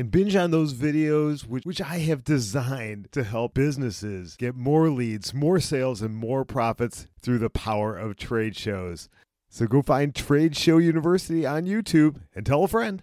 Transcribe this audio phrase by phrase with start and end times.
[0.00, 4.88] and binge on those videos, which, which I have designed to help businesses get more
[4.88, 9.10] leads, more sales, and more profits through the power of trade shows.
[9.50, 13.02] So go find Trade Show University on YouTube and tell a friend.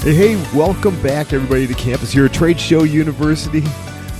[0.00, 3.60] Hey, hey, welcome back, everybody, to campus here at Trade Show University.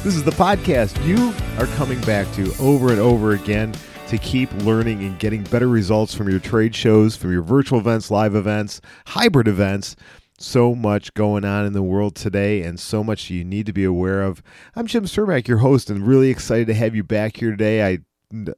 [0.05, 3.73] This is the podcast you are coming back to over and over again
[4.13, 8.11] to keep learning and getting better results from your trade shows, from your virtual events,
[8.11, 9.97] live events, hybrid events.
[10.39, 13.85] So much going on in the world today, and so much you need to be
[13.85, 14.43] aware of.
[14.77, 17.83] I'm Jim Cermak, your host, and really excited to have you back here today.
[17.87, 17.99] I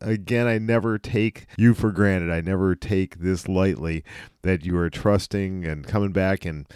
[0.00, 2.33] again, I never take you for granted.
[2.33, 4.02] I never take this lightly
[4.42, 6.66] that you are trusting and coming back and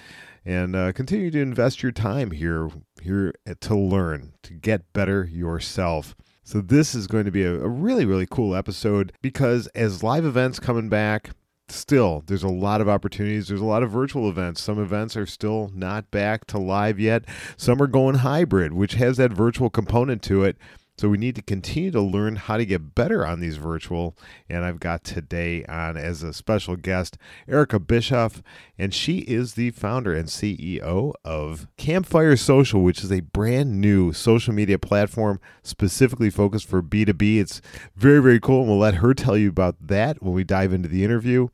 [0.44, 2.70] and uh, continue to invest your time here
[3.02, 6.14] here to learn to get better yourself.
[6.48, 10.24] So this is going to be a, a really really cool episode because as live
[10.24, 11.32] events coming back,
[11.68, 13.48] still there's a lot of opportunities.
[13.48, 14.62] There's a lot of virtual events.
[14.62, 17.26] Some events are still not back to live yet.
[17.58, 20.56] Some are going hybrid which has that virtual component to it
[20.98, 24.16] so we need to continue to learn how to get better on these virtual.
[24.48, 28.42] And I've got today on as a special guest Erica Bischoff,
[28.76, 34.12] and she is the founder and CEO of Campfire Social, which is a brand new
[34.12, 37.40] social media platform specifically focused for B2B.
[37.40, 37.62] It's
[37.94, 38.62] very, very cool.
[38.62, 41.46] And we'll let her tell you about that when we dive into the interview.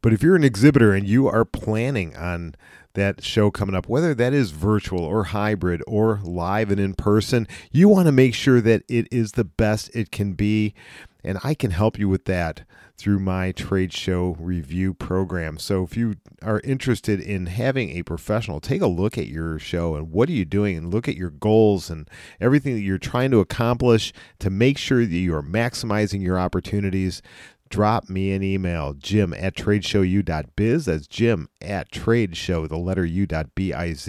[0.00, 2.54] But if you're an exhibitor and you are planning on
[2.96, 7.46] that show coming up, whether that is virtual or hybrid or live and in person,
[7.70, 10.74] you want to make sure that it is the best it can be.
[11.22, 12.62] And I can help you with that
[12.96, 15.58] through my trade show review program.
[15.58, 19.96] So if you are interested in having a professional take a look at your show
[19.96, 22.08] and what are you doing and look at your goals and
[22.40, 27.20] everything that you're trying to accomplish to make sure that you are maximizing your opportunities,
[27.68, 30.84] drop me an email, jim at tradeshowu.biz.
[30.86, 34.08] That's jim at tradeshow, the letter u.biz.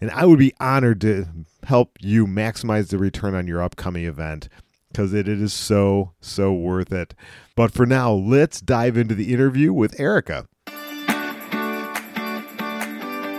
[0.00, 1.26] And I would be honored to
[1.64, 4.48] help you maximize the return on your upcoming event
[4.88, 7.14] because it, it is so, so worth it.
[7.56, 10.46] But for now, let's dive into the interview with Erica.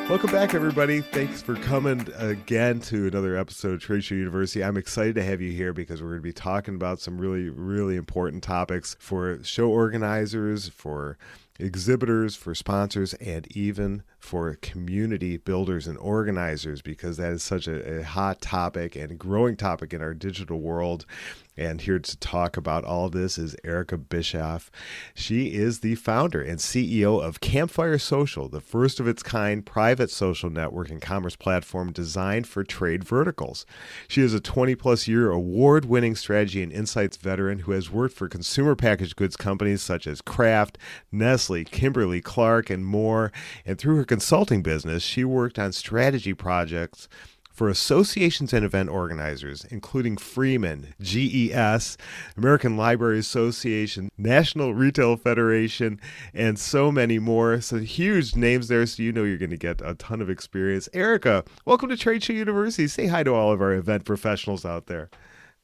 [0.07, 1.01] Welcome back, everybody.
[1.01, 4.63] Thanks for coming again to another episode of Trade Show University.
[4.63, 7.49] I'm excited to have you here because we're going to be talking about some really,
[7.49, 11.17] really important topics for show organizers, for
[11.59, 17.99] exhibitors, for sponsors, and even for community builders and organizers because that is such a,
[17.99, 21.05] a, hot topic and growing topic in our digital world.
[21.57, 24.69] And here to talk about all this is Erica Bischoff.
[25.13, 30.09] She is the founder and CEO of Campfire Social, the first of its kind private
[30.09, 33.65] social network and commerce platform designed for trade verticals.
[34.09, 38.15] She is a 20 plus year award winning strategy and insights veteran who has worked
[38.15, 40.77] for consumer packaged goods companies such as Kraft,
[41.09, 43.31] Nestle, Kimberly Clark, and more.
[43.65, 47.09] And through her consulting business, she worked on strategy projects
[47.51, 51.97] for associations and event organizers, including Freeman, GES,
[52.37, 55.99] American Library Association, National Retail Federation,
[56.33, 57.59] and so many more.
[57.59, 60.87] So huge names there, so you know you're going to get a ton of experience.
[60.93, 62.87] Erica, welcome to Trade Show University.
[62.87, 65.09] Say hi to all of our event professionals out there.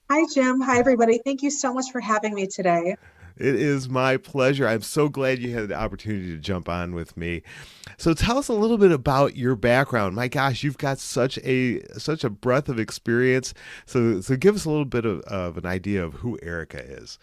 [0.09, 0.59] Hi, Jim.
[0.59, 1.21] Hi, everybody.
[1.23, 2.97] Thank you so much for having me today.
[3.41, 4.67] It is my pleasure.
[4.67, 7.41] I'm so glad you had the opportunity to jump on with me.
[7.97, 10.15] So tell us a little bit about your background.
[10.15, 13.55] My gosh, you've got such a such a breadth of experience.
[13.87, 17.17] So so give us a little bit of, of an idea of who Erica is.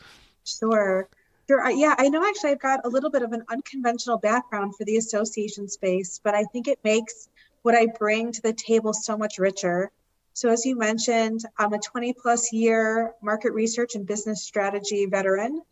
[0.45, 1.09] Sure.
[1.49, 1.71] Sure.
[1.71, 4.97] Yeah, I know actually I've got a little bit of an unconventional background for the
[4.97, 7.29] association space, but I think it makes
[7.63, 9.93] what I bring to the table so much richer.
[10.35, 15.63] So, as you mentioned, I'm a 20 plus year market research and business strategy veteran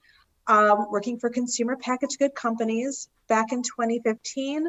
[0.49, 3.09] um, working for consumer packaged good companies.
[3.29, 4.67] Back in 2015,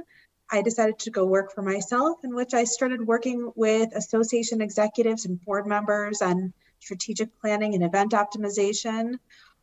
[0.52, 5.26] I decided to go work for myself, in which I started working with association executives
[5.26, 9.16] and board members on strategic planning and event optimization,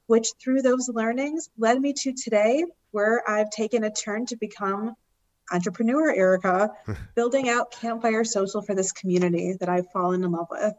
[0.06, 4.94] which through those learnings led me to today, where I've taken a turn to become
[5.50, 6.70] entrepreneur Erica,
[7.14, 10.74] building out Campfire Social for this community that I've fallen in love with.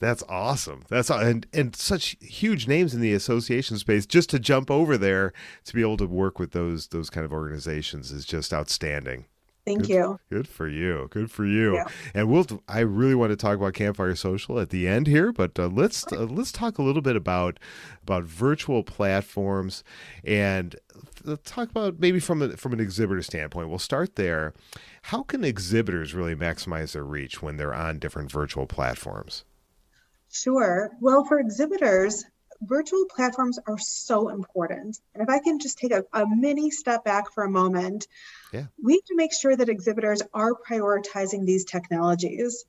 [0.00, 0.84] That's awesome.
[0.88, 4.06] That's and and such huge names in the association space.
[4.06, 5.32] Just to jump over there
[5.64, 9.26] to be able to work with those those kind of organizations is just outstanding.
[9.64, 10.20] Thank good, you.
[10.28, 11.08] Good for you.
[11.10, 11.74] Good for you.
[11.74, 11.84] Yeah.
[12.12, 12.46] And we'll.
[12.68, 16.04] I really want to talk about Campfire Social at the end here, but uh, let's
[16.12, 17.58] uh, let's talk a little bit about
[18.02, 19.82] about virtual platforms
[20.22, 20.76] and
[21.44, 23.70] talk about maybe from a, from an exhibitor standpoint.
[23.70, 24.52] We'll start there.
[25.02, 29.44] How can exhibitors really maximize their reach when they're on different virtual platforms?
[30.34, 30.90] Sure.
[31.00, 32.24] Well, for exhibitors,
[32.60, 34.98] virtual platforms are so important.
[35.14, 38.08] And if I can just take a, a mini step back for a moment,
[38.52, 38.66] yeah.
[38.82, 42.64] we have to make sure that exhibitors are prioritizing these technologies.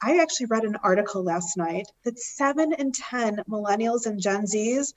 [0.00, 4.94] I actually read an article last night that seven in 10 millennials and Gen Zs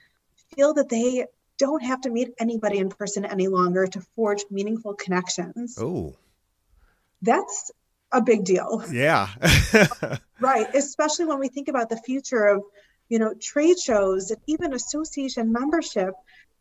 [0.56, 1.26] feel that they
[1.58, 5.76] don't have to meet anybody in person any longer to forge meaningful connections.
[5.80, 6.16] Oh.
[7.24, 7.72] That's
[8.12, 8.84] a big deal.
[8.92, 9.30] Yeah.
[10.40, 10.68] right.
[10.76, 12.64] Especially when we think about the future of
[13.12, 16.14] you know, trade shows and even association membership,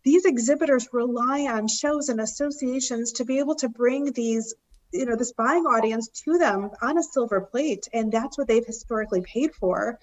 [0.02, 4.52] these exhibitors rely on shows and associations to be able to bring these,
[4.93, 7.87] you know, this buying audience to them on a silver plate.
[7.93, 10.00] And that's what they've historically paid for.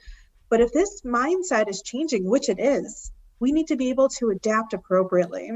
[0.47, 3.11] But if this mindset is changing, which it is,
[3.41, 5.51] we need to be able to adapt appropriately.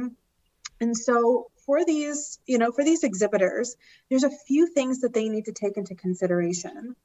[0.81, 3.75] And so for these, you know, for these exhibitors,
[4.09, 6.95] there's a few things that they need to take into consideration.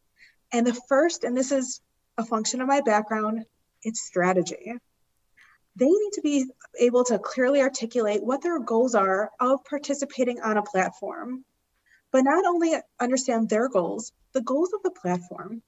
[0.53, 1.81] And the first, and this is
[2.19, 3.45] a function of my background,
[3.83, 4.73] it's strategy.
[5.77, 6.47] They need to be
[6.81, 11.45] able to clearly articulate what their goals are of participating on a platform,
[12.11, 15.63] but not only understand their goals, the goals of the platform.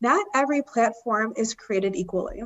[0.00, 2.42] Not every platform is created equally.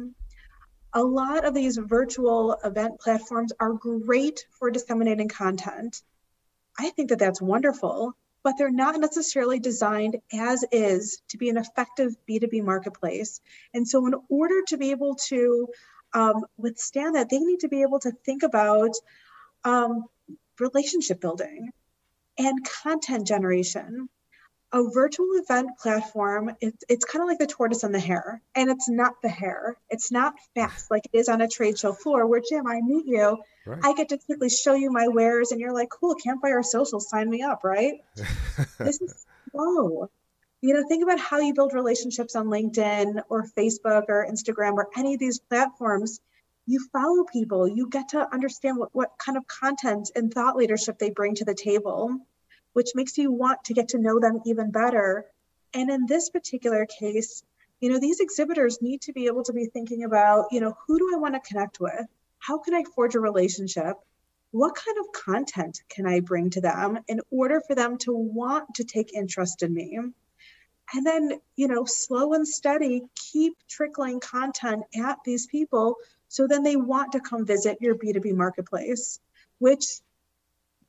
[0.96, 6.00] A lot of these virtual event platforms are great for disseminating content.
[6.78, 11.56] I think that that's wonderful, but they're not necessarily designed as is to be an
[11.56, 13.40] effective B2B marketplace.
[13.72, 15.68] And so, in order to be able to
[16.12, 18.94] um, withstand that, they need to be able to think about
[19.64, 20.04] um,
[20.60, 21.72] relationship building
[22.38, 24.08] and content generation
[24.74, 28.68] a virtual event platform it's, it's kind of like the tortoise and the hare and
[28.68, 29.76] it's not the hare.
[29.88, 33.06] It's not fast like it is on a trade show floor where jim i meet
[33.06, 33.80] you right.
[33.84, 37.30] i get to quickly show you my wares and you're like cool campfire social sign
[37.30, 37.94] me up right?
[38.78, 40.10] This is slow
[40.60, 44.88] you know think about how you build relationships on linkedin or facebook or instagram or
[44.96, 46.20] any of these platforms.
[46.66, 50.98] You follow people you get to understand what, what kind of content and thought leadership
[50.98, 52.18] they bring to the table
[52.74, 55.24] which makes you want to get to know them even better.
[55.72, 57.42] And in this particular case,
[57.80, 60.98] you know, these exhibitors need to be able to be thinking about, you know, who
[60.98, 62.06] do I want to connect with?
[62.38, 63.96] How can I forge a relationship?
[64.50, 68.74] What kind of content can I bring to them in order for them to want
[68.76, 69.98] to take interest in me?
[70.92, 75.96] And then, you know, slow and steady, keep trickling content at these people
[76.28, 79.20] so then they want to come visit your B2B marketplace,
[79.58, 79.84] which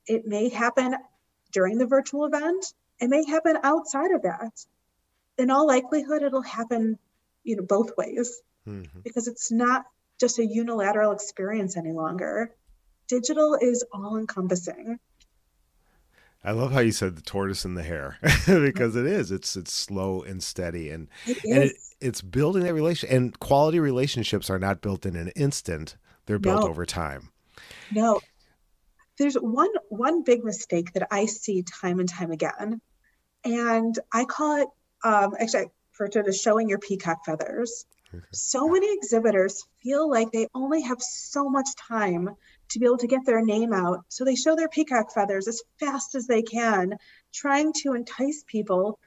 [0.08, 0.96] it may happen
[1.56, 2.74] during the virtual event.
[3.00, 4.66] It may happen outside of that.
[5.38, 7.00] In all likelihood, it'll happen,
[7.44, 9.00] you know, both ways mm-hmm.
[9.04, 9.86] because it's not
[10.20, 12.54] just a unilateral experience any longer.
[13.08, 15.00] Digital is all encompassing.
[16.44, 19.32] I love how you said the tortoise and the hare because it is.
[19.32, 23.80] It's it's slow and steady and it and it, it's building that relation and quality
[23.80, 25.96] relationships are not built in an instant.
[26.28, 26.68] They're built no.
[26.68, 27.30] over time.
[27.92, 28.20] No,
[29.18, 32.82] there's one one big mistake that I see time and time again,
[33.44, 34.68] and I call it
[35.04, 37.86] um, actually refer to as showing your peacock feathers.
[38.32, 42.30] So many exhibitors feel like they only have so much time
[42.70, 45.62] to be able to get their name out, so they show their peacock feathers as
[45.80, 46.98] fast as they can,
[47.34, 49.00] trying to entice people.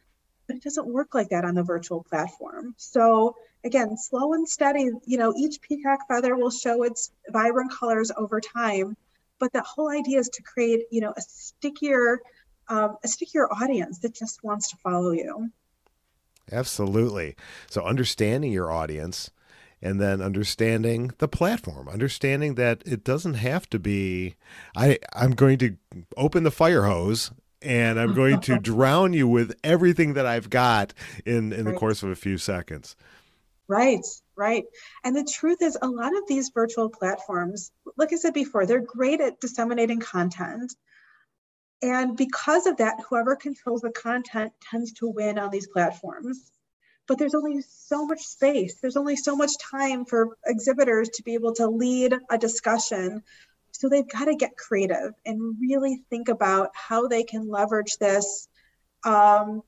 [0.46, 2.74] But it doesn't work like that on the virtual platform.
[2.78, 4.88] So again, slow and steady.
[5.04, 8.96] You know, each peacock feather will show its vibrant colors over time
[9.38, 12.21] but the whole idea is to create you know a stickier
[12.68, 15.50] um, a stickier audience that just wants to follow you.
[16.50, 17.37] Absolutely.
[17.68, 19.30] So understanding your audience
[19.80, 24.35] and then understanding the platform understanding that it doesn't have to be
[24.76, 25.76] i i'm going to
[26.16, 27.30] open the fire hose
[27.62, 30.92] and i'm going to drown you with everything that i've got
[31.25, 32.97] in in the course of a few seconds
[33.68, 34.04] right
[34.38, 34.64] right?
[35.04, 38.80] And the truth is, a lot of these virtual platforms, like I said before, they're
[38.80, 40.72] great at disseminating content.
[41.82, 46.50] And because of that, whoever controls the content tends to win on these platforms.
[47.08, 51.34] But there's only so much space, there's only so much time for exhibitors to be
[51.34, 53.22] able to lead a discussion.
[53.72, 58.48] So they've got to get creative and really think about how they can leverage this
[59.04, 59.62] um,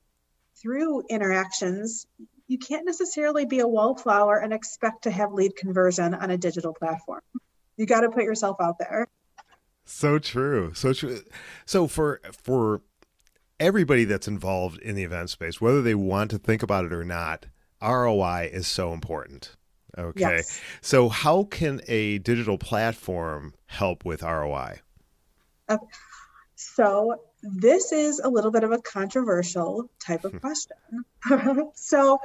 [0.61, 2.05] through interactions
[2.51, 6.73] you can't necessarily be a wallflower and expect to have lead conversion on a digital
[6.73, 7.21] platform.
[7.77, 9.07] You got to put yourself out there.
[9.85, 10.73] So true.
[10.73, 11.21] So true.
[11.65, 12.81] So for for
[13.57, 17.05] everybody that's involved in the event space, whether they want to think about it or
[17.05, 17.45] not,
[17.81, 19.55] ROI is so important.
[19.97, 20.19] Okay.
[20.19, 20.61] Yes.
[20.81, 24.81] So how can a digital platform help with ROI?
[25.69, 25.69] Okay.
[25.69, 25.77] Uh,
[26.61, 30.37] So this is a little bit of a controversial type of hmm.
[30.37, 30.77] question.
[31.73, 32.19] so,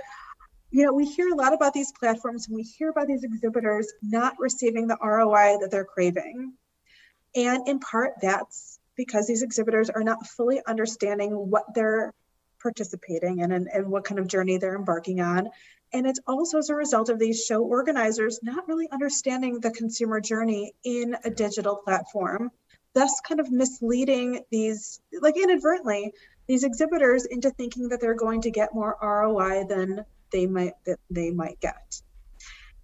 [0.71, 3.90] you know, we hear a lot about these platforms and we hear about these exhibitors
[4.02, 6.52] not receiving the ROI that they're craving.
[7.35, 12.12] And in part, that's because these exhibitors are not fully understanding what they're
[12.62, 15.49] participating in and, and what kind of journey they're embarking on.
[15.95, 20.21] And it's also as a result of these show organizers not really understanding the consumer
[20.21, 22.50] journey in a digital platform
[22.97, 26.15] thus kind of misleading these, like inadvertently,
[26.47, 30.99] these exhibitors into thinking that they're going to get more ROI than they might that
[31.11, 32.00] they might get.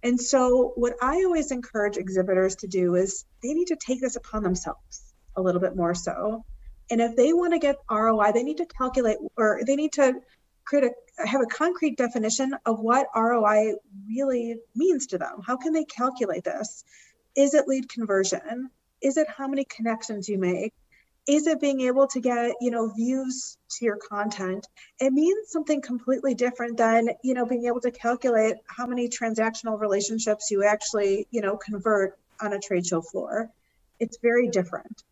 [0.03, 4.15] And so what I always encourage exhibitors to do is they need to take this
[4.15, 6.45] upon themselves a little bit more so.
[6.91, 10.13] And if they want to get ROI, they need to calculate or they need to
[10.63, 13.73] create a have a concrete definition of what ROI
[14.07, 15.41] really means to them.
[15.45, 16.83] How can they calculate this?
[17.35, 18.69] Is it lead conversion?
[19.03, 20.73] Is it how many connections you make?
[21.27, 24.67] Is it being able to get, you know, views to your content?
[24.99, 29.79] It means something completely different than, you know, being able to calculate how many transactional
[29.79, 33.49] relationships you actually, you know, convert on a trade show floor.
[33.99, 35.03] It's very different.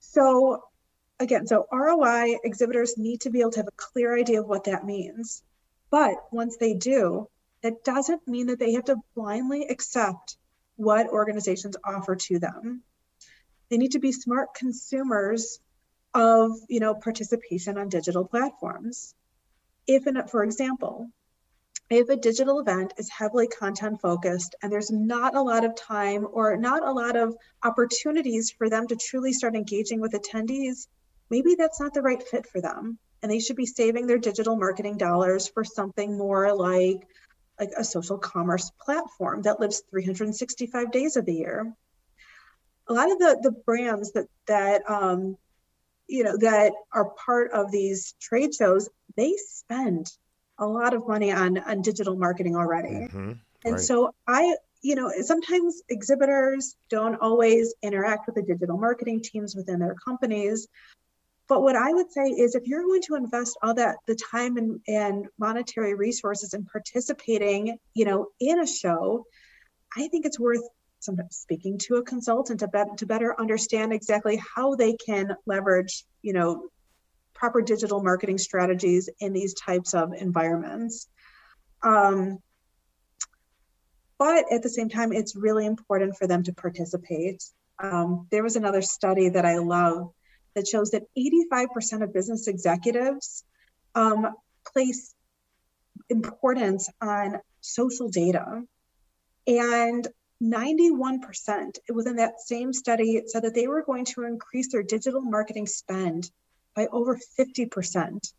[0.00, 0.62] So
[1.20, 4.64] again, so ROI exhibitors need to be able to have a clear idea of what
[4.64, 5.42] that means.
[5.90, 7.28] But once they do,
[7.62, 10.36] that doesn't mean that they have to blindly accept
[10.76, 12.82] what organizations offer to them.
[13.70, 15.60] They need to be smart consumers
[16.12, 19.14] of, you know, participation on digital platforms.
[19.86, 21.10] If, in, for example,
[21.90, 26.26] if a digital event is heavily content focused and there's not a lot of time
[26.32, 30.86] or not a lot of opportunities for them to truly start engaging with attendees,
[31.28, 32.98] maybe that's not the right fit for them.
[33.22, 37.06] And they should be saving their digital marketing dollars for something more like
[37.58, 41.72] like a social commerce platform that lives 365 days of the year
[42.88, 45.36] a lot of the the brands that that um,
[46.06, 50.10] you know that are part of these trade shows they spend
[50.58, 53.32] a lot of money on on digital marketing already mm-hmm.
[53.64, 53.80] and right.
[53.80, 59.78] so i you know sometimes exhibitors don't always interact with the digital marketing teams within
[59.80, 60.68] their companies
[61.48, 64.56] but what i would say is if you're going to invest all that the time
[64.56, 69.24] and, and monetary resources in participating you know in a show
[69.96, 70.62] i think it's worth
[71.04, 76.04] sometimes speaking to a consultant to, be- to better understand exactly how they can leverage,
[76.22, 76.68] you know,
[77.34, 81.08] proper digital marketing strategies in these types of environments.
[81.82, 82.38] Um,
[84.18, 87.42] but at the same time, it's really important for them to participate.
[87.82, 90.12] Um, there was another study that I love
[90.54, 93.44] that shows that 85% of business executives
[93.94, 94.28] um,
[94.72, 95.14] place
[96.08, 98.62] importance on social data.
[99.46, 100.06] And
[100.44, 105.66] 91% within that same study said that they were going to increase their digital marketing
[105.66, 106.30] spend
[106.76, 108.32] by over 50%.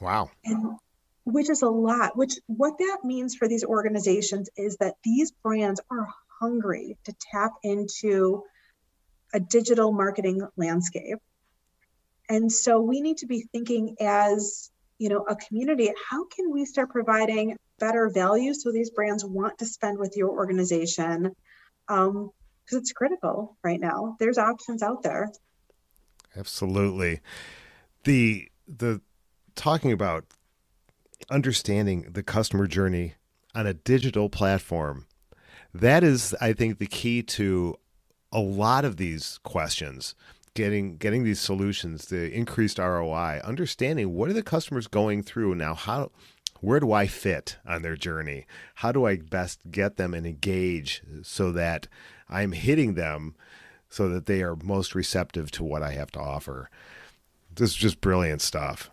[0.00, 0.30] Wow.
[0.44, 0.76] And
[1.24, 5.80] which is a lot, which what that means for these organizations is that these brands
[5.90, 6.08] are
[6.40, 8.42] hungry to tap into
[9.34, 11.18] a digital marketing landscape.
[12.30, 16.64] And so we need to be thinking as, you know, a community, how can we
[16.64, 18.54] start providing better value.
[18.54, 21.34] So these brands want to spend with your organization
[21.86, 22.30] because um,
[22.70, 24.16] it's critical right now.
[24.18, 25.30] There's options out there.
[26.36, 27.20] Absolutely.
[28.04, 29.00] The the
[29.54, 30.24] talking about
[31.30, 33.14] understanding the customer journey
[33.54, 35.06] on a digital platform
[35.74, 37.74] that is i think the key to
[38.32, 40.14] a lot of these questions
[40.54, 45.74] getting getting these solutions the increased roi understanding what are the customers going through now
[45.74, 46.10] how
[46.60, 48.46] where do I fit on their journey?
[48.76, 51.88] How do I best get them and engage so that
[52.28, 53.34] I'm hitting them
[53.88, 56.70] so that they are most receptive to what I have to offer?
[57.54, 58.90] This is just brilliant stuff.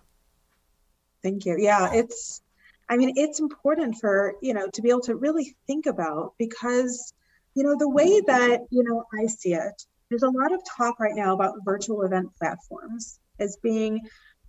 [1.22, 1.58] Thank you.
[1.60, 2.42] Yeah, it's
[2.88, 7.14] I mean, it's important for, you know, to be able to really think about because,
[7.56, 11.00] you know, the way that, you know, I see it, there's a lot of talk
[11.00, 14.02] right now about virtual event platforms as being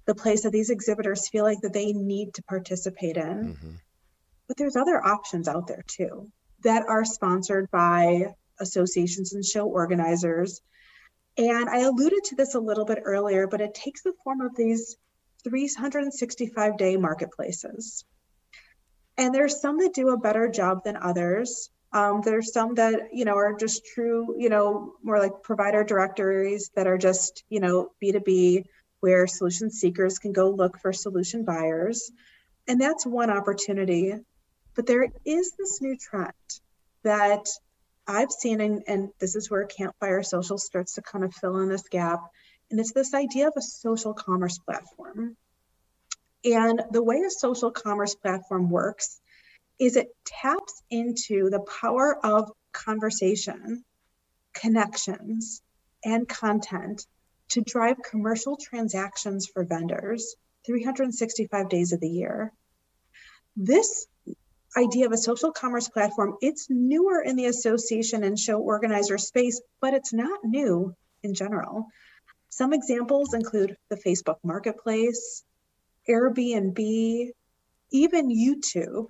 [0.07, 3.55] the place that these exhibitors feel like that they need to participate in.
[3.55, 3.71] Mm-hmm.
[4.49, 6.31] But there's other options out there too
[6.63, 10.61] that are sponsored by associations and show organizers.
[11.37, 14.57] And I alluded to this a little bit earlier, but it takes the form of
[14.57, 14.97] these
[15.45, 18.05] 365 day marketplaces.
[19.19, 21.71] And there's some that do a better job than others.
[21.93, 26.71] Um, there's some that, you know, are just true, you know, more like provider directories
[26.75, 28.65] that are just, you know, B2B,
[29.07, 32.11] where solution seekers can go look for solution buyers.
[32.67, 34.15] And that's one opportunity.
[34.75, 36.33] But there is this new trend
[37.05, 37.47] that
[38.05, 41.69] I've seen, and, and this is where Campfire Social starts to kind of fill in
[41.69, 42.19] this gap.
[42.69, 45.37] And it's this idea of a social commerce platform.
[46.45, 49.21] And the way a social commerce platform works
[49.79, 53.85] is it taps into the power of conversation,
[54.53, 55.63] connections,
[56.05, 57.07] and content
[57.51, 60.35] to drive commercial transactions for vendors
[60.67, 62.53] 365 days of the year.
[63.57, 64.07] This
[64.77, 69.61] idea of a social commerce platform, it's newer in the association and show organizer space,
[69.81, 71.87] but it's not new in general.
[72.51, 75.45] Some examples include the Facebook Marketplace,
[76.09, 77.31] Airbnb,
[77.91, 79.07] even YouTube,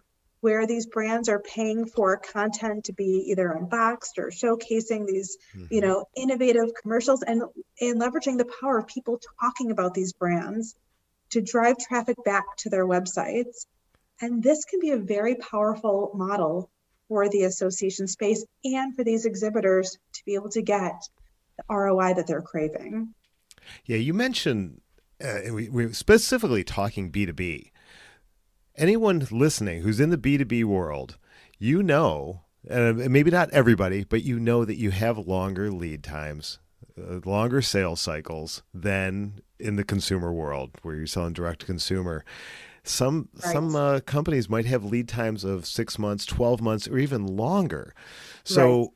[0.47, 5.67] where these brands are paying for content to be either unboxed or showcasing these, mm-hmm.
[5.75, 7.43] you know, innovative commercials and
[7.81, 10.77] and leveraging the power of people talking about these brands
[11.31, 13.67] to drive traffic back to their websites.
[14.21, 16.71] And this can be a very powerful model
[17.09, 20.95] for the association space and for these exhibitors to be able to get
[21.57, 23.13] the ROI that they're craving.
[23.85, 24.81] Yeah, you mentioned
[25.21, 27.73] uh, we, we're specifically talking B2B.
[28.77, 31.17] Anyone listening who's in the B2B world,
[31.59, 36.59] you know, uh, maybe not everybody, but you know that you have longer lead times,
[36.99, 42.25] uh, longer sales cycles than in the consumer world where you're selling direct to consumer.
[42.83, 43.53] Some right.
[43.53, 47.95] some uh, companies might have lead times of six months, twelve months, or even longer.
[48.45, 48.93] So,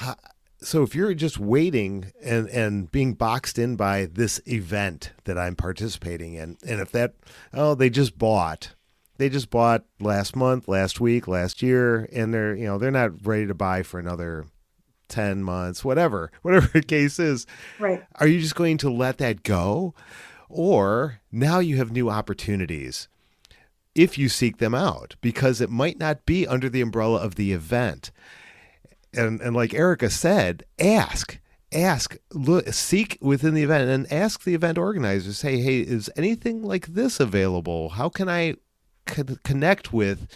[0.00, 0.16] right
[0.62, 5.56] so if you're just waiting and and being boxed in by this event that I'm
[5.56, 7.14] participating in, and if that
[7.52, 8.74] oh they just bought,
[9.18, 13.26] they just bought last month, last week, last year, and they're you know they're not
[13.26, 14.46] ready to buy for another
[15.08, 17.46] 10 months, whatever, whatever the case is.
[17.78, 18.02] Right.
[18.16, 19.94] Are you just going to let that go?
[20.48, 23.08] Or now you have new opportunities
[23.94, 27.52] if you seek them out because it might not be under the umbrella of the
[27.52, 28.10] event
[29.14, 31.38] and and like Erica said, ask,
[31.72, 35.38] ask, look, seek within the event, and ask the event organizers.
[35.38, 37.90] Say, hey, is anything like this available?
[37.90, 38.54] How can I
[39.06, 40.28] co- connect with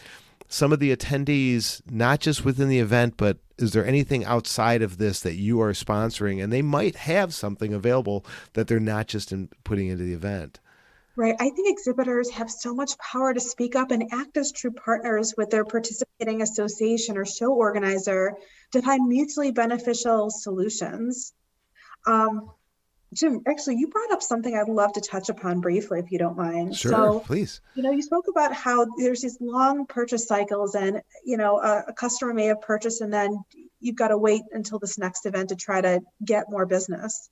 [0.49, 4.99] some of the attendees, not just within the event, but is there anything outside of
[4.99, 6.43] this that you are sponsoring?
[6.43, 10.61] And they might have something available that they're not just in putting into the event.
[11.17, 11.37] Right.
[11.39, 15.35] I think exhibitors have so much power to speak up and act as true partners
[15.37, 18.35] with their participating association or show organizer
[18.73, 21.33] to find mutually beneficial solutions.
[22.05, 22.51] Um,
[23.15, 26.37] Jim, actually, you brought up something I'd love to touch upon briefly, if you don't
[26.37, 26.77] mind.
[26.77, 27.61] Sure, so, please.
[27.77, 31.85] You know, you spoke about how there's these long purchase cycles, and you know, a,
[31.89, 33.45] a customer may have purchased, and then
[33.79, 37.31] you've got to wait until this next event to try to get more business.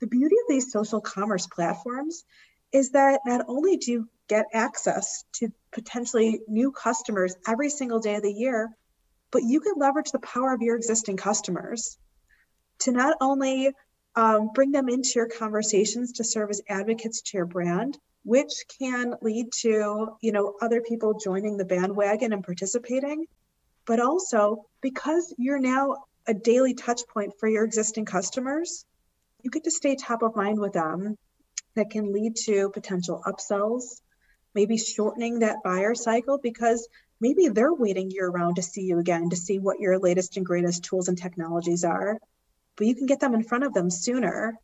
[0.00, 2.24] The beauty of these social commerce platforms
[2.72, 8.14] is that not only do you get access to potentially new customers every single day
[8.16, 8.70] of the year,
[9.30, 11.98] but you can leverage the power of your existing customers
[12.80, 13.72] to not only
[14.14, 19.14] um, bring them into your conversations to serve as advocates to your brand, which can
[19.22, 23.26] lead to you know other people joining the bandwagon and participating,
[23.86, 28.84] but also because you're now a daily touch point for your existing customers,
[29.42, 31.16] you get to stay top of mind with them
[31.74, 34.00] that can lead to potential upsells,
[34.54, 36.88] maybe shortening that buyer cycle because
[37.20, 40.44] maybe they're waiting year round to see you again to see what your latest and
[40.44, 42.18] greatest tools and technologies are.
[42.76, 44.58] But you can get them in front of them sooner.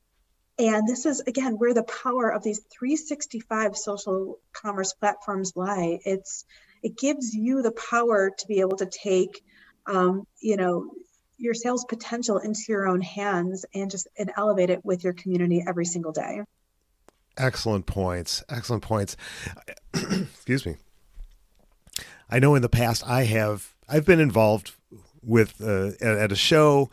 [0.59, 6.01] And this is again where the power of these 365 social commerce platforms lie.
[6.05, 6.45] It's
[6.83, 9.43] it gives you the power to be able to take
[9.87, 10.91] um, you know
[11.39, 15.63] your sales potential into your own hands and just and elevate it with your community
[15.67, 16.43] every single day.
[17.39, 18.43] Excellent points.
[18.49, 19.17] Excellent points.
[19.95, 20.77] Excuse me.
[22.31, 24.73] I know in the past I have I've been involved
[25.23, 26.91] with uh, at, a show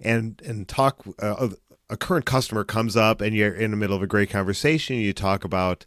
[0.00, 1.48] and and talk uh,
[1.90, 5.12] a current customer comes up and you're in the middle of a great conversation you
[5.12, 5.84] talk about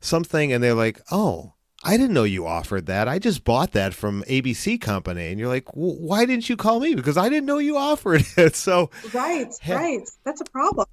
[0.00, 1.54] something and they're like oh
[1.84, 3.08] I didn't know you offered that.
[3.08, 5.28] I just bought that from ABC Company.
[5.28, 6.94] And you're like, well, why didn't you call me?
[6.94, 8.56] Because I didn't know you offered it.
[8.56, 10.08] So, right, ha- right.
[10.24, 10.86] That's a problem.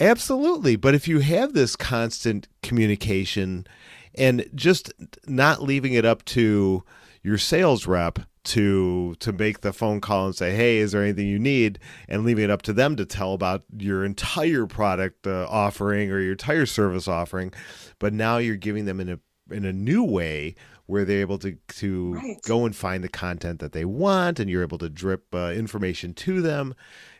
[0.00, 0.76] Absolutely.
[0.76, 3.66] But if you have this constant communication
[4.14, 4.92] and just
[5.26, 6.82] not leaving it up to
[7.22, 11.28] your sales rep to to make the phone call and say hey is there anything
[11.28, 11.78] you need
[12.08, 16.18] and leaving it up to them to tell about your entire product uh, offering or
[16.18, 17.52] your entire service offering
[18.00, 20.54] but now you're giving them in a in a new way
[20.86, 22.36] where they're able to to Right.
[22.46, 26.14] go and find the content that they want, and you're able to drip uh, information
[26.14, 26.74] to them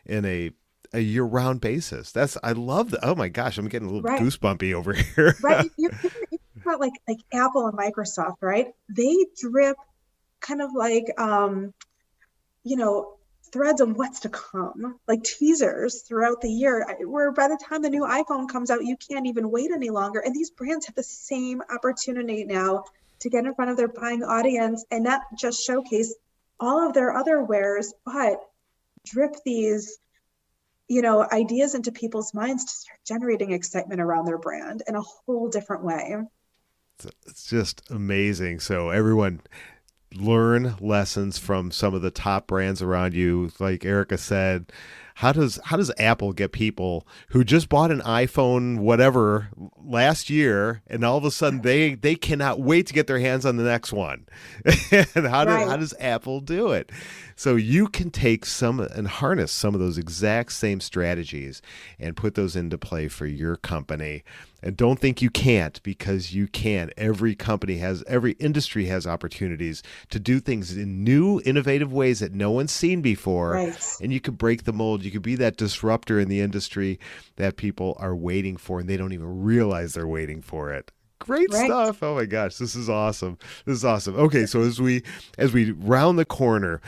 [0.04, 0.50] in a
[0.92, 2.12] a year round basis.
[2.12, 3.00] That's I love that.
[3.02, 4.20] Oh my gosh, I'm getting a little Right.
[4.20, 5.34] goosebumpy over here.
[5.42, 9.76] right you you think about like like apple and microsoft right they drip
[10.40, 11.72] kind of like um
[12.64, 13.14] you know
[13.52, 17.90] threads of what's to come like teasers throughout the year where by the time the
[17.90, 21.02] new iphone comes out you can't even wait any longer and these brands have the
[21.02, 22.84] same opportunity now
[23.20, 26.14] to get in front of their buying audience and not just showcase
[26.58, 28.40] all of their other wares but
[29.04, 29.98] drip these
[30.88, 35.02] you know ideas into people's minds to start generating excitement around their brand in a
[35.02, 36.16] whole different way
[37.26, 38.60] it's just amazing.
[38.60, 39.40] So everyone
[40.14, 43.50] learn lessons from some of the top brands around you.
[43.58, 44.70] Like Erica said,
[45.16, 50.80] how does how does Apple get people who just bought an iPhone whatever last year
[50.86, 53.62] and all of a sudden they they cannot wait to get their hands on the
[53.62, 54.26] next one?
[54.90, 55.68] and how Right.
[55.68, 56.90] how does Apple do it?
[57.36, 61.60] So you can take some and harness some of those exact same strategies
[61.98, 64.22] and put those into play for your company.
[64.62, 66.90] And don't think you can't because you can.
[66.96, 72.32] Every company has, every industry has opportunities to do things in new, innovative ways that
[72.32, 73.52] no one's seen before.
[73.52, 73.96] Right.
[74.00, 75.02] And you could break the mold.
[75.02, 77.00] You could be that disruptor in the industry
[77.36, 80.92] that people are waiting for and they don't even realize they're waiting for it.
[81.18, 81.66] Great Right.
[81.66, 82.02] stuff.
[82.02, 83.38] Oh my gosh, this is awesome.
[83.64, 84.16] This is awesome.
[84.16, 85.02] Okay, so as we
[85.38, 86.80] as we round the corner,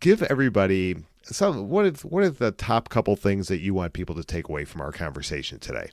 [0.00, 4.14] give everybody some what is what are the top couple things that you want people
[4.14, 5.90] to take away from our conversation today?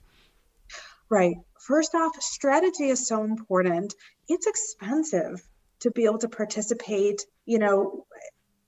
[1.12, 1.36] Right.
[1.60, 3.94] First off, strategy is so important.
[4.28, 5.46] It's expensive
[5.80, 8.06] to be able to participate, you know,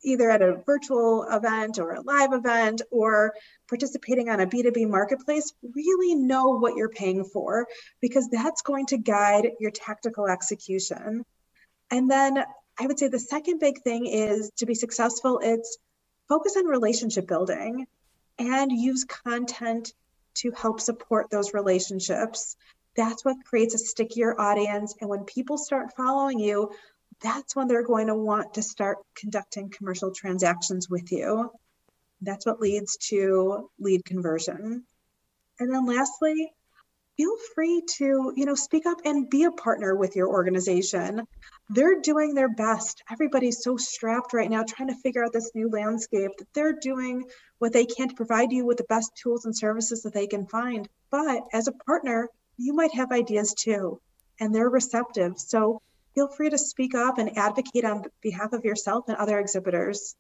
[0.02, 3.33] either at a virtual event or a live event or
[3.66, 5.54] participating on a B2B marketplace.
[5.74, 7.66] Really know what you're paying for
[8.02, 11.24] because that's going to guide your tactical execution.
[11.90, 12.44] And then
[12.78, 15.78] I would say the second big thing is to be successful, it's
[16.28, 17.87] focus on relationship building
[18.38, 19.94] and use content
[20.35, 22.57] to help support those relationships.
[22.97, 24.94] That's what creates a stickier audience.
[25.01, 26.70] And when people start following you,
[27.20, 31.51] that's when they're going to want to start conducting commercial transactions with you.
[32.20, 34.85] That's what leads to lead conversion.
[35.59, 36.53] And then lastly,
[37.16, 41.27] feel free to, you know, speak up and be a partner with your organization.
[41.70, 43.03] They're doing their best.
[43.11, 47.25] Everybody's so strapped right now trying to figure out this new landscape that they're doing
[47.64, 50.44] what they can to provide you with the best tools and services that they can
[50.44, 50.87] find.
[51.11, 54.03] But as a partner, you might have ideas too,
[54.38, 55.38] and they're receptive.
[55.38, 55.81] So
[56.14, 60.14] feel free to speak up and advocate on behalf of yourself and other exhibitors.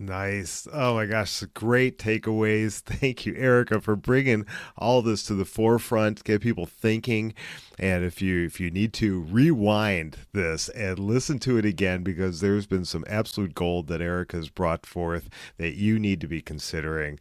[0.00, 0.68] Nice.
[0.72, 2.78] Oh my gosh, great takeaways.
[2.86, 7.34] Thank you, Erica, for bringing all this to the forefront, get people thinking.
[7.80, 12.40] And if you if you need to rewind this and listen to it again because
[12.40, 17.18] there's been some absolute gold that Erica's brought forth that you need to be considering.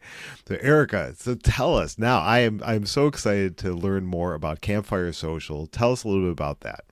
[0.48, 2.20] So Erica, so tell us now.
[2.20, 5.66] I am I'm so excited to learn more about Campfire Social.
[5.66, 6.87] Tell us a little bit about that.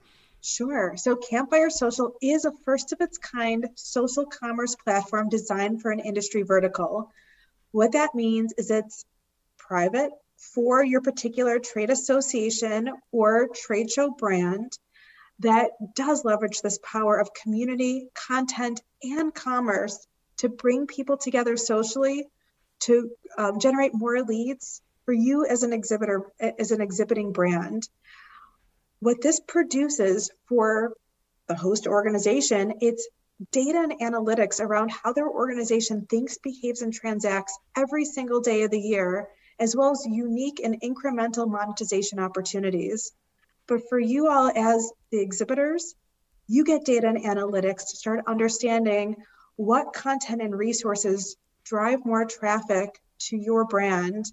[0.48, 0.96] Sure.
[0.96, 5.98] So Campfire Social is a first of its kind social commerce platform designed for an
[5.98, 7.10] industry vertical.
[7.72, 9.04] What that means is it's
[9.58, 14.78] private for your particular trade association or trade show brand
[15.40, 20.06] that does leverage this power of community, content, and commerce
[20.36, 22.24] to bring people together socially
[22.82, 27.88] to um, generate more leads for you as an exhibitor, as an exhibiting brand
[29.06, 30.92] what this produces for
[31.46, 33.08] the host organization, it's
[33.52, 38.72] data and analytics around how their organization thinks, behaves, and transacts every single day of
[38.72, 39.28] the year,
[39.60, 43.12] as well as unique and incremental monetization opportunities.
[43.68, 45.94] But for you all as the exhibitors,
[46.48, 49.22] you get data and analytics to start understanding
[49.54, 54.32] what content and resources drive more traffic to your brand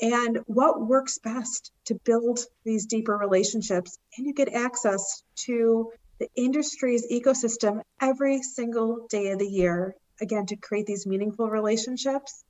[0.00, 3.98] and what works best to build these deeper relationships.
[4.16, 10.46] And you get access to the industry's ecosystem every single day of the year, again,
[10.46, 12.44] to create these meaningful relationships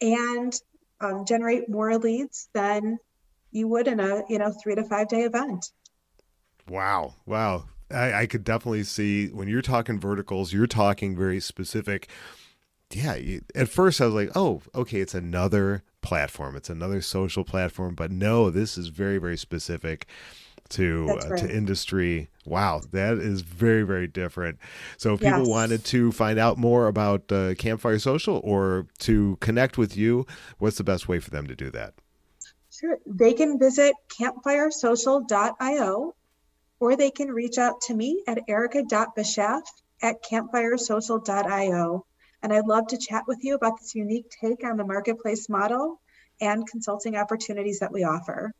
[0.00, 0.58] and
[1.00, 2.98] um, generate more leads than
[3.50, 5.70] you would in a you know three to five day event.
[6.68, 7.16] Wow.
[7.26, 7.64] Wow.
[7.90, 12.08] I, I could definitely see when you're talking verticals, you're talking very specific.
[12.94, 13.14] Yeah.
[13.16, 17.94] You, at first, I was like, oh, okay, it's another platform, it's another social platform.
[17.94, 20.06] But no, this is very, very specific
[20.70, 21.38] to uh, right.
[21.40, 22.28] to industry.
[22.44, 24.58] Wow, that is very, very different.
[24.96, 29.78] So, if people wanted to find out more about uh, Campfire Social or to connect
[29.78, 30.26] with you,
[30.58, 31.94] what's the best way for them to do that?
[32.70, 32.98] Sure.
[33.06, 36.14] They can visit campfiresocial.io
[36.80, 39.62] or they can reach out to me at erica.bischoff
[40.02, 42.06] at campfiresocial.io.
[42.42, 46.00] And I'd love to chat with you about this unique take on the marketplace model
[46.40, 48.52] and consulting opportunities that we offer.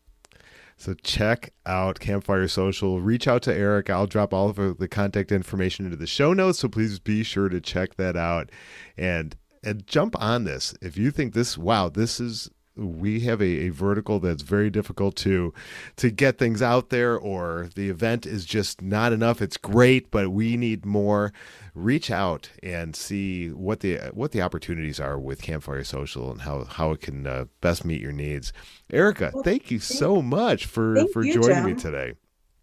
[0.76, 3.00] So check out Campfire Social.
[3.00, 3.90] Reach out to Eric.
[3.90, 6.60] I'll drop all of the contact information into the show notes.
[6.60, 8.50] So please be sure to check that out
[8.96, 10.74] and and jump on this.
[10.82, 15.16] If you think this, wow, this is we have a, a vertical that's very difficult
[15.16, 15.52] to
[15.96, 19.42] to get things out there or the event is just not enough.
[19.42, 21.32] It's great but we need more.
[21.74, 26.64] Reach out and see what the what the opportunities are with campfire social and how
[26.64, 28.52] how it can uh, best meet your needs.
[28.92, 31.64] Erica well, thank you thank, so much for for you, joining Jim.
[31.66, 32.14] me today.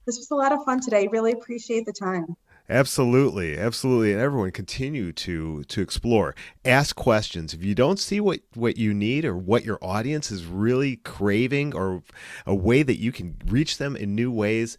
[0.05, 1.07] This was a lot of fun today.
[1.11, 2.35] Really appreciate the time
[2.71, 7.51] Absolutely, absolutely, and everyone continue to to explore, ask questions.
[7.51, 11.73] If you don't see what what you need or what your audience is really craving,
[11.73, 12.03] or
[12.45, 14.77] a way that you can reach them in new ways,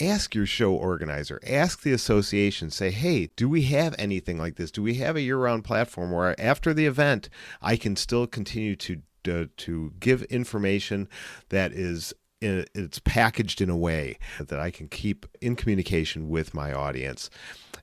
[0.00, 4.70] ask your show organizer, ask the association, say, hey, do we have anything like this?
[4.70, 7.28] Do we have a year round platform where after the event
[7.60, 11.08] I can still continue to to, to give information
[11.48, 16.72] that is it's packaged in a way that I can keep in communication with my
[16.72, 17.30] audience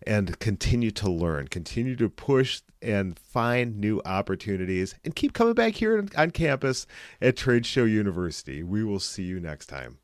[0.06, 5.76] and continue to learn, continue to push and find new opportunities, and keep coming back
[5.76, 6.88] here on campus
[7.22, 8.64] at Trade Show University.
[8.64, 10.00] We will see you next time.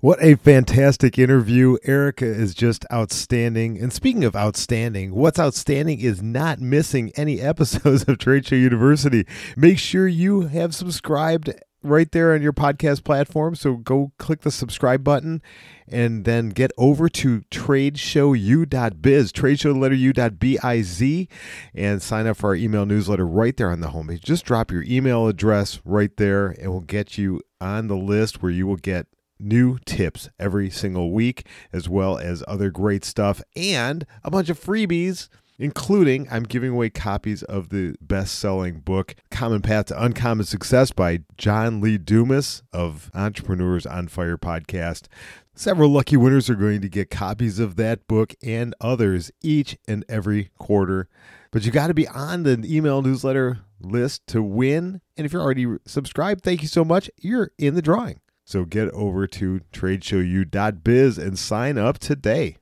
[0.00, 1.76] What a fantastic interview.
[1.82, 3.80] Erica is just outstanding.
[3.80, 9.26] And speaking of outstanding, what's outstanding is not missing any episodes of Trade Show University.
[9.56, 13.54] Make sure you have subscribed right there on your podcast platform.
[13.54, 15.42] So go click the subscribe button
[15.86, 21.28] and then get over to tradeshowu.biz, tradeshow letter u.biz,
[21.74, 24.20] and sign up for our email newsletter right there on the homepage.
[24.22, 28.52] Just drop your email address right there and we'll get you on the list where
[28.52, 29.06] you will get
[29.40, 34.60] new tips every single week, as well as other great stuff and a bunch of
[34.60, 40.46] freebies including I'm giving away copies of the best selling book, Common Path to Uncommon
[40.46, 45.06] Success by John Lee Dumas of Entrepreneurs on Fire podcast.
[45.54, 50.04] Several lucky winners are going to get copies of that book and others each and
[50.08, 51.08] every quarter.
[51.50, 55.00] But you got to be on the email newsletter list to win.
[55.16, 57.10] And if you're already subscribed, thank you so much.
[57.16, 58.20] You're in the drawing.
[58.44, 62.56] So get over to tradeshowu.biz and sign up today.